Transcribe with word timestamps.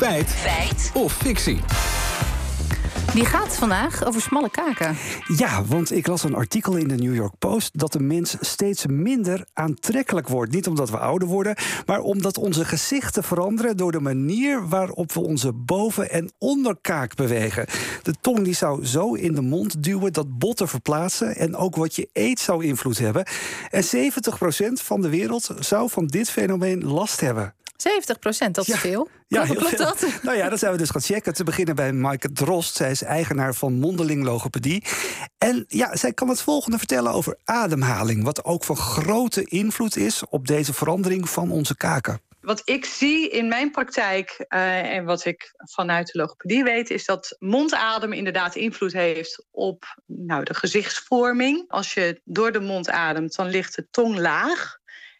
Feit. 0.00 0.28
Feit. 0.30 0.90
Of 0.94 1.12
fictie. 1.12 1.60
Die 3.14 3.24
gaat 3.24 3.56
vandaag 3.56 4.04
over 4.04 4.20
smalle 4.20 4.50
kaken. 4.50 4.96
Ja, 5.36 5.64
want 5.64 5.92
ik 5.92 6.06
las 6.06 6.22
een 6.24 6.34
artikel 6.34 6.76
in 6.76 6.88
de 6.88 6.94
New 6.94 7.14
York 7.14 7.32
Post 7.38 7.78
dat 7.78 7.92
de 7.92 8.00
mens 8.00 8.36
steeds 8.40 8.86
minder 8.86 9.46
aantrekkelijk 9.52 10.28
wordt. 10.28 10.52
Niet 10.52 10.66
omdat 10.66 10.90
we 10.90 10.98
ouder 10.98 11.28
worden, 11.28 11.56
maar 11.86 12.00
omdat 12.00 12.38
onze 12.38 12.64
gezichten 12.64 13.22
veranderen 13.24 13.76
door 13.76 13.92
de 13.92 14.00
manier 14.00 14.68
waarop 14.68 15.12
we 15.12 15.20
onze 15.20 15.52
boven- 15.52 16.10
en 16.10 16.32
onderkaak 16.38 17.14
bewegen. 17.14 17.66
De 18.02 18.14
tong 18.20 18.42
die 18.44 18.54
zou 18.54 18.86
zo 18.86 19.14
in 19.14 19.34
de 19.34 19.42
mond 19.42 19.82
duwen 19.82 20.12
dat 20.12 20.38
botten 20.38 20.68
verplaatsen 20.68 21.36
en 21.36 21.56
ook 21.56 21.76
wat 21.76 21.96
je 21.96 22.08
eet 22.12 22.40
zou 22.40 22.64
invloed 22.64 22.98
hebben. 22.98 23.24
En 23.70 23.84
70% 23.84 24.80
van 24.82 25.00
de 25.00 25.08
wereld 25.08 25.50
zou 25.58 25.90
van 25.90 26.06
dit 26.06 26.30
fenomeen 26.30 26.84
last 26.84 27.20
hebben. 27.20 27.54
70 27.76 28.18
procent, 28.18 28.54
dat 28.54 28.68
is 28.68 28.74
Ja. 28.74 28.80
veel. 28.80 29.08
Ja, 29.30 29.44
Klopt 29.44 29.60
heel 29.60 29.68
veel. 29.68 29.86
dat? 29.86 30.22
Nou 30.22 30.36
ja, 30.36 30.48
dat 30.48 30.58
zijn 30.58 30.72
we 30.72 30.78
dus 30.78 30.90
gaan 30.90 31.00
checken. 31.00 31.34
Te 31.34 31.44
beginnen 31.44 31.74
bij 31.74 31.92
Maaike 31.92 32.32
Drost. 32.32 32.74
Zij 32.74 32.90
is 32.90 33.02
eigenaar 33.02 33.54
van 33.54 33.78
Mondeling 33.78 34.24
Logopedie. 34.24 34.84
En 35.38 35.64
ja, 35.68 35.96
zij 35.96 36.12
kan 36.12 36.28
het 36.28 36.40
volgende 36.40 36.78
vertellen 36.78 37.12
over 37.12 37.36
ademhaling. 37.44 38.24
Wat 38.24 38.44
ook 38.44 38.64
van 38.64 38.76
grote 38.76 39.44
invloed 39.44 39.96
is 39.96 40.22
op 40.28 40.46
deze 40.46 40.72
verandering 40.72 41.28
van 41.28 41.50
onze 41.50 41.76
kaken. 41.76 42.20
Wat 42.40 42.62
ik 42.64 42.84
zie 42.84 43.28
in 43.28 43.48
mijn 43.48 43.70
praktijk 43.70 44.44
eh, 44.48 44.94
en 44.96 45.04
wat 45.04 45.24
ik 45.24 45.52
vanuit 45.56 46.06
de 46.06 46.18
logopedie 46.18 46.64
weet, 46.64 46.90
is 46.90 47.04
dat 47.04 47.36
mondadem 47.38 48.12
inderdaad 48.12 48.54
invloed 48.56 48.92
heeft 48.92 49.46
op 49.50 50.00
nou, 50.06 50.44
de 50.44 50.54
gezichtsvorming. 50.54 51.64
Als 51.68 51.94
je 51.94 52.20
door 52.24 52.52
de 52.52 52.60
mond 52.60 52.90
ademt, 52.90 53.36
dan 53.36 53.48
ligt 53.48 53.76
de 53.76 53.86
tong 53.90 54.18
laag. 54.18 54.78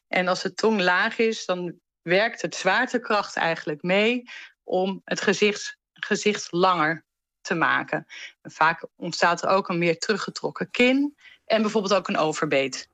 En 0.09 0.29
als 0.29 0.43
de 0.43 0.55
tong 0.55 0.81
laag 0.81 1.19
is, 1.19 1.45
dan 1.45 1.75
werkt 2.03 2.43
het 2.43 2.55
zwaartekracht 2.55 3.37
eigenlijk 3.37 3.83
mee 3.83 4.23
om 4.65 5.01
het 5.05 5.21
gezicht, 5.21 5.79
gezicht 5.93 6.53
langer 6.53 7.05
te 7.41 7.55
maken. 7.55 8.07
En 8.41 8.51
vaak 8.51 8.87
ontstaat 8.97 9.43
er 9.43 9.49
ook 9.49 9.69
een 9.69 9.79
meer 9.79 9.99
teruggetrokken 9.99 10.71
kin 10.71 11.17
en 11.45 11.63
bijvoorbeeld 11.63 11.95
ook 11.95 12.09
een 12.09 12.17
overbeet. 12.17 12.89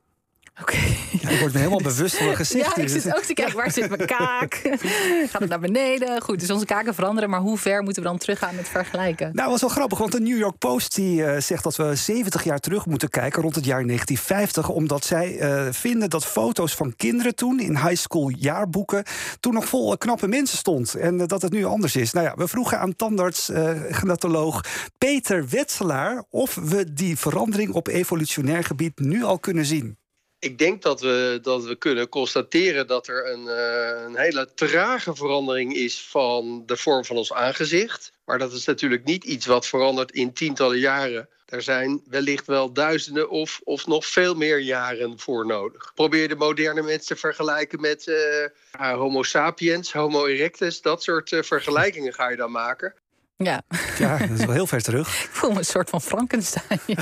Oké. 0.60 0.76
Ja, 1.20 1.28
ik 1.28 1.40
word 1.40 1.52
me 1.52 1.58
helemaal 1.58 1.82
bewust 1.82 2.16
van 2.16 2.24
mijn 2.24 2.36
gezicht. 2.36 2.76
Ja, 2.76 2.82
ik 2.82 2.88
zit 2.88 3.16
ook 3.16 3.22
te 3.22 3.34
kijken, 3.34 3.56
waar 3.56 3.70
zit 3.70 3.88
mijn 3.88 4.06
kaak? 4.06 4.54
Gaat 5.30 5.40
het 5.40 5.48
naar 5.48 5.60
beneden? 5.60 6.22
Goed, 6.22 6.40
dus 6.40 6.50
onze 6.50 6.64
kaken 6.64 6.94
veranderen, 6.94 7.30
maar 7.30 7.40
hoe 7.40 7.58
ver 7.58 7.82
moeten 7.82 8.02
we 8.02 8.08
dan 8.08 8.18
teruggaan 8.18 8.54
met 8.54 8.68
vergelijken? 8.68 9.30
Nou, 9.32 9.50
was 9.50 9.60
wel 9.60 9.70
grappig, 9.70 9.98
want 9.98 10.12
de 10.12 10.20
New 10.20 10.38
York 10.38 10.58
Post 10.58 10.94
die, 10.94 11.24
eh, 11.24 11.40
zegt 11.40 11.62
dat 11.62 11.76
we 11.76 11.94
70 11.94 12.44
jaar 12.44 12.58
terug 12.58 12.86
moeten 12.86 13.08
kijken, 13.08 13.42
rond 13.42 13.54
het 13.54 13.64
jaar 13.64 13.84
1950, 13.84 14.68
omdat 14.68 15.04
zij 15.04 15.38
eh, 15.38 15.66
vinden 15.70 16.10
dat 16.10 16.26
foto's 16.26 16.74
van 16.74 16.96
kinderen 16.96 17.34
toen 17.34 17.60
in 17.60 17.76
high 17.76 17.96
school 17.96 18.28
jaarboeken 18.28 19.04
toen 19.40 19.54
nog 19.54 19.64
vol 19.64 19.98
knappe 19.98 20.28
mensen 20.28 20.58
stond 20.58 20.94
en 20.94 21.20
eh, 21.20 21.26
dat 21.26 21.42
het 21.42 21.52
nu 21.52 21.64
anders 21.64 21.96
is. 21.96 22.12
Nou 22.12 22.26
ja, 22.26 22.34
we 22.36 22.48
vroegen 22.48 22.80
aan 22.80 22.96
tandarts, 22.96 23.48
eh 23.48 23.70
genatoloog 23.90 24.64
Peter 24.98 25.48
Wetselaar 25.48 26.24
of 26.30 26.54
we 26.54 26.92
die 26.92 27.18
verandering 27.18 27.72
op 27.72 27.88
evolutionair 27.88 28.64
gebied 28.64 28.98
nu 28.98 29.24
al 29.24 29.38
kunnen 29.38 29.64
zien. 29.64 29.96
Ik 30.38 30.58
denk 30.58 30.82
dat 30.82 31.00
we, 31.00 31.38
dat 31.42 31.64
we 31.64 31.76
kunnen 31.76 32.08
constateren 32.08 32.86
dat 32.86 33.08
er 33.08 33.32
een, 33.32 33.48
eh, 33.48 34.04
een 34.04 34.16
hele 34.16 34.54
trage 34.54 35.14
verandering 35.14 35.74
is 35.74 36.00
van 36.00 36.62
de 36.66 36.76
vorm 36.76 37.04
van 37.04 37.16
ons 37.16 37.32
aangezicht. 37.32 38.12
Maar 38.24 38.38
dat 38.38 38.52
is 38.52 38.64
natuurlijk 38.64 39.04
niet 39.04 39.24
iets 39.24 39.46
wat 39.46 39.66
verandert 39.66 40.12
in 40.12 40.32
tientallen 40.32 40.78
jaren. 40.78 41.28
Er 41.46 41.62
zijn 41.62 42.02
wellicht 42.08 42.46
wel 42.46 42.72
duizenden 42.72 43.30
of, 43.30 43.60
of 43.64 43.86
nog 43.86 44.06
veel 44.06 44.34
meer 44.34 44.58
jaren 44.58 45.18
voor 45.18 45.46
nodig. 45.46 45.92
Probeer 45.94 46.28
de 46.28 46.36
moderne 46.36 46.82
mensen 46.82 47.06
te 47.06 47.20
vergelijken 47.20 47.80
met 47.80 48.08
eh, 48.08 48.92
Homo 48.92 49.22
sapiens, 49.22 49.92
Homo 49.92 50.26
erectus. 50.26 50.80
Dat 50.80 51.02
soort 51.02 51.32
eh, 51.32 51.42
vergelijkingen 51.42 52.14
ga 52.14 52.28
je 52.28 52.36
dan 52.36 52.50
maken. 52.50 52.94
Ja, 53.38 53.62
Ja, 53.98 54.18
dat 54.18 54.38
is 54.38 54.44
wel 54.44 54.54
heel 54.54 54.66
ver 54.66 54.82
terug. 54.82 55.08
ik 55.24 55.30
voel 55.32 55.50
me 55.50 55.58
een 55.58 55.64
soort 55.64 55.90
van 55.90 56.02
Frankenstein. 56.02 56.80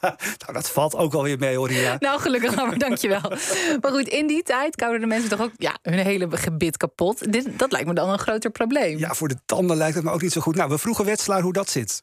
nou, 0.00 0.52
dat 0.52 0.70
valt 0.70 0.94
ook 0.94 1.12
wel 1.12 1.22
weer 1.22 1.38
mee, 1.38 1.56
hoor. 1.56 1.72
Ja. 1.72 1.96
Nou, 1.98 2.20
gelukkig 2.20 2.54
maar, 2.54 2.78
dankjewel. 2.88 3.20
Maar 3.80 3.90
goed, 3.90 4.08
in 4.08 4.26
die 4.26 4.42
tijd 4.42 4.76
kouden 4.76 5.00
de 5.00 5.06
mensen 5.06 5.28
toch 5.30 5.40
ook 5.40 5.52
ja, 5.56 5.78
hun 5.82 5.98
hele 5.98 6.36
gebit 6.36 6.76
kapot. 6.76 7.32
Dit, 7.32 7.58
dat 7.58 7.72
lijkt 7.72 7.86
me 7.86 7.94
dan 7.94 8.10
een 8.10 8.18
groter 8.18 8.50
probleem. 8.50 8.98
ja, 8.98 9.14
voor 9.14 9.28
de 9.28 9.40
tanden 9.46 9.76
lijkt 9.76 9.94
het 9.94 10.04
me 10.04 10.10
ook 10.10 10.22
niet 10.22 10.32
zo 10.32 10.40
goed. 10.40 10.54
Nou, 10.54 10.70
we 10.70 10.78
vroegen 10.78 11.04
Wetselaar 11.04 11.42
hoe 11.42 11.52
dat 11.52 11.70
zit. 11.70 12.02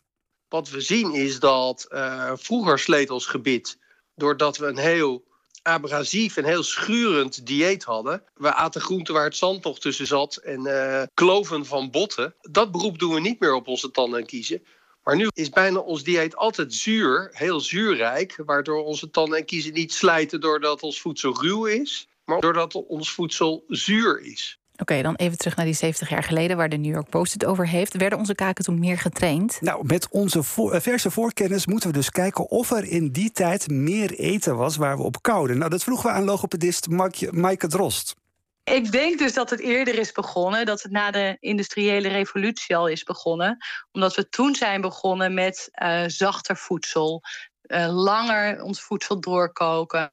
Wat 0.50 0.70
we 0.70 0.82
zien 0.82 1.14
is 1.14 1.40
dat 1.40 1.86
eh, 1.90 2.32
vroeger 2.36 2.80
sleet 2.80 3.10
ons 3.10 3.26
gebit 3.26 3.78
doordat 4.16 4.58
we 4.58 4.66
een 4.66 4.78
heel 4.78 5.24
abrasief 5.68 6.38
en 6.38 6.46
heel 6.46 6.64
schurend 6.64 7.46
dieet 7.46 7.84
hadden. 7.84 8.24
We 8.36 8.54
aten 8.54 8.82
groenten 8.82 9.14
waar 9.14 9.24
het 9.24 9.38
zand 9.38 9.64
nog 9.64 9.80
tussen 9.80 10.08
zat 10.08 10.36
en 10.36 10.66
eh, 10.66 11.04
kloven 11.14 11.66
van 11.66 11.92
botten. 11.92 12.36
Dat 12.42 12.72
beroep 12.72 13.00
doen 13.00 13.14
we 13.14 13.20
niet 13.20 13.40
meer 13.40 13.54
op 13.54 13.68
onze 13.68 13.92
tanden 13.92 14.20
en 14.20 14.26
kiezen. 14.26 14.64
Maar 15.04 15.16
nu 15.16 15.28
is 15.34 15.50
bijna 15.50 15.80
ons 15.80 16.04
dieet 16.04 16.36
altijd 16.36 16.74
zuur, 16.74 17.30
heel 17.32 17.60
zuurrijk, 17.60 18.42
waardoor 18.46 18.84
onze 18.84 19.10
tanden 19.10 19.38
en 19.38 19.46
kiezen 19.46 19.74
niet 19.74 19.94
slijten 19.94 20.42
doordat 20.42 20.84
ons 20.84 21.02
voedsel 21.02 21.42
ruw 21.42 21.66
is, 21.66 22.08
maar 22.26 22.40
doordat 22.40 22.74
ons 22.74 23.12
voedsel 23.12 23.64
zuur 23.68 24.22
is. 24.22 24.60
Oké, 24.78 25.02
dan 25.02 25.16
even 25.16 25.38
terug 25.38 25.56
naar 25.56 25.66
die 25.66 25.74
70 25.74 26.10
jaar 26.10 26.24
geleden, 26.24 26.58
waar 26.58 26.70
de 26.70 26.78
New 26.78 26.94
York 26.94 27.10
Post 27.10 27.34
het 27.34 27.46
over 27.46 27.68
heeft. 27.68 27.98
Werden 27.98 28.20
onze 28.20 28.36
kaken 28.36 28.64
toen 28.64 28.80
meer 28.80 28.98
getraind? 28.98 29.58
Nou, 29.62 29.86
met 29.86 30.08
onze 30.10 30.40
eh, 30.40 30.80
verse 30.80 31.12
voorkennis 31.12 31.66
moeten 31.66 31.90
we 31.90 31.96
dus 31.96 32.10
kijken 32.10 32.50
of 32.50 32.72
er 32.72 32.84
in 32.84 33.12
die 33.12 33.32
tijd 33.32 33.70
meer 33.70 34.12
eten 34.12 34.58
was 34.58 34.76
waar 34.76 34.98
we 34.98 35.04
op 35.04 35.22
kouden. 35.22 35.58
Nou, 35.58 35.70
dat 35.70 35.84
vroegen 35.84 36.10
we 36.10 36.16
aan 36.16 36.24
logopedist 36.24 36.90
Maike- 36.90 37.34
Maaike 37.34 37.68
Drost. 37.68 38.16
Ik 38.64 38.92
denk 38.92 39.20
dus 39.20 39.34
dat 39.34 39.50
het 39.50 39.60
eerder 39.60 40.00
is 40.00 40.12
begonnen, 40.12 40.66
dat 40.66 40.82
het 40.82 40.92
na 40.92 41.12
de 41.12 41.38
industriële 41.40 42.08
revolutie 42.08 42.76
al 42.76 42.88
is 42.88 43.04
begonnen. 43.04 43.58
Omdat 43.92 44.16
we 44.16 44.30
toen 44.30 44.56
zijn 44.56 44.82
begonnen 44.82 45.34
met 45.34 45.70
eh, 45.72 46.04
zachter 46.08 46.58
voedsel, 46.58 47.22
eh, 47.68 47.88
langer 48.04 48.62
ons 48.64 48.82
voedsel 48.82 49.20
doorkoken. 49.20 50.12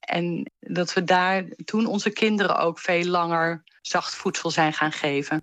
En 0.00 0.50
dat 0.60 0.92
we 0.92 1.04
daar 1.04 1.44
toen 1.64 1.86
onze 1.86 2.10
kinderen 2.10 2.58
ook 2.58 2.78
veel 2.78 3.04
langer 3.04 3.62
zacht 3.80 4.14
voedsel 4.14 4.50
zijn 4.50 4.72
gaan 4.72 4.92
geven. 4.92 5.42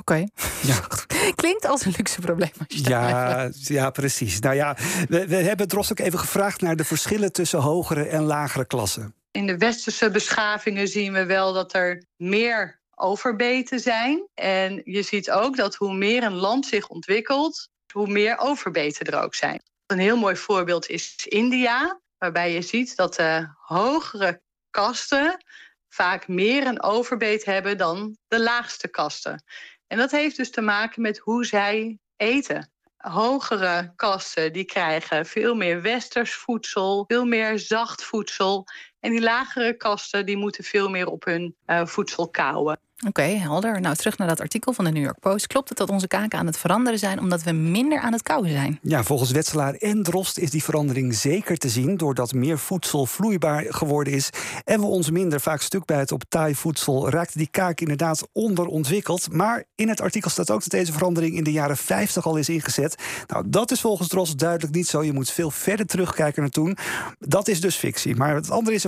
Oké. 0.00 0.26
Ja. 0.62 0.80
Klinkt 1.34 1.66
als 1.66 1.84
een 1.84 1.94
luxe 1.96 2.20
probleem. 2.20 2.50
Als 2.58 2.78
je 2.78 2.88
Ja, 2.88 3.50
ja, 3.52 3.90
precies. 3.90 4.38
Nou 4.38 4.54
ja, 4.54 4.76
we, 5.08 5.26
we 5.26 5.36
hebben 5.36 5.68
Drost 5.68 5.90
ook 5.90 5.98
even 5.98 6.18
gevraagd 6.18 6.60
naar 6.60 6.76
de 6.76 6.84
verschillen 6.84 7.32
tussen 7.32 7.60
hogere 7.60 8.04
en 8.04 8.22
lagere 8.22 8.66
klassen. 8.66 9.14
In 9.30 9.46
de 9.46 9.56
westerse 9.56 10.10
beschavingen 10.10 10.88
zien 10.88 11.12
we 11.12 11.24
wel 11.24 11.52
dat 11.52 11.74
er 11.74 12.04
meer 12.16 12.80
overbeten 12.94 13.80
zijn. 13.80 14.28
En 14.34 14.80
je 14.84 15.02
ziet 15.02 15.30
ook 15.30 15.56
dat 15.56 15.74
hoe 15.74 15.94
meer 15.94 16.22
een 16.22 16.34
land 16.34 16.66
zich 16.66 16.88
ontwikkelt, 16.88 17.68
hoe 17.92 18.06
meer 18.06 18.38
overbeten 18.38 19.06
er 19.06 19.22
ook 19.22 19.34
zijn. 19.34 19.62
Een 19.88 19.98
heel 19.98 20.16
mooi 20.16 20.36
voorbeeld 20.36 20.88
is 20.88 21.26
India, 21.26 22.00
waarbij 22.18 22.52
je 22.52 22.62
ziet 22.62 22.96
dat 22.96 23.14
de 23.14 23.48
hogere 23.56 24.42
kasten 24.70 25.44
vaak 25.88 26.28
meer 26.28 26.66
een 26.66 26.82
overbeet 26.82 27.44
hebben 27.44 27.78
dan 27.78 28.16
de 28.26 28.40
laagste 28.40 28.88
kasten. 28.88 29.44
En 29.86 29.98
dat 29.98 30.10
heeft 30.10 30.36
dus 30.36 30.50
te 30.50 30.60
maken 30.60 31.02
met 31.02 31.18
hoe 31.18 31.44
zij 31.44 31.98
eten. 32.16 32.72
Hogere 32.96 33.92
kasten 33.96 34.52
die 34.52 34.64
krijgen 34.64 35.26
veel 35.26 35.54
meer 35.54 35.82
westers 35.82 36.34
voedsel, 36.34 37.04
veel 37.06 37.24
meer 37.24 37.58
zacht 37.58 38.04
voedsel. 38.04 38.66
En 39.00 39.10
die 39.10 39.20
lagere 39.20 39.76
kasten 39.76 40.26
die 40.26 40.36
moeten 40.36 40.64
veel 40.64 40.90
meer 40.90 41.06
op 41.06 41.24
hun 41.24 41.56
eh, 41.64 41.86
voedsel 41.86 42.28
kauwen. 42.28 42.78
Oké, 43.06 43.22
helder. 43.22 43.80
Nou, 43.80 43.94
terug 43.94 44.18
naar 44.18 44.28
dat 44.28 44.40
artikel 44.40 44.72
van 44.72 44.84
de 44.84 44.90
New 44.90 45.02
York 45.02 45.20
Post. 45.20 45.46
Klopt 45.46 45.68
het 45.68 45.78
dat 45.78 45.90
onze 45.90 46.08
kaken 46.08 46.38
aan 46.38 46.46
het 46.46 46.58
veranderen 46.58 46.98
zijn 46.98 47.20
omdat 47.20 47.42
we 47.42 47.52
minder 47.52 48.00
aan 48.00 48.12
het 48.12 48.22
kauwen 48.22 48.50
zijn? 48.50 48.78
Ja, 48.82 49.02
volgens 49.02 49.30
Wetselaar 49.30 49.74
en 49.74 50.02
Drost 50.02 50.38
is 50.38 50.50
die 50.50 50.62
verandering 50.62 51.14
zeker 51.14 51.56
te 51.56 51.68
zien 51.68 51.96
doordat 51.96 52.32
meer 52.32 52.58
voedsel 52.58 53.06
vloeibaar 53.06 53.64
geworden 53.68 54.12
is 54.12 54.30
en 54.64 54.80
we 54.80 54.86
ons 54.86 55.10
minder 55.10 55.40
vaak 55.40 55.60
stuk 55.60 55.84
bijten 55.84 56.14
op 56.14 56.24
taai 56.28 56.54
voedsel, 56.54 57.10
raakt 57.10 57.38
die 57.38 57.48
kaak 57.50 57.80
inderdaad 57.80 58.28
onderontwikkeld. 58.32 59.32
Maar 59.32 59.64
in 59.74 59.88
het 59.88 60.00
artikel 60.00 60.30
staat 60.30 60.50
ook 60.50 60.60
dat 60.60 60.70
deze 60.70 60.92
verandering 60.92 61.36
in 61.36 61.44
de 61.44 61.52
jaren 61.52 61.76
50 61.76 62.26
al 62.26 62.36
is 62.36 62.48
ingezet. 62.48 63.02
Nou, 63.26 63.44
dat 63.48 63.70
is 63.70 63.80
volgens 63.80 64.08
Drost 64.08 64.38
duidelijk 64.38 64.74
niet 64.74 64.88
zo. 64.88 65.04
Je 65.04 65.12
moet 65.12 65.30
veel 65.30 65.50
verder 65.50 65.86
terugkijken 65.86 66.42
naar 66.42 66.50
toen. 66.50 66.76
Dat 67.18 67.48
is 67.48 67.60
dus 67.60 67.76
fictie, 67.76 68.16
maar 68.16 68.34
het 68.34 68.50
andere 68.50 68.76
is 68.76 68.84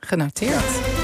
Genoteerd. 0.00 1.01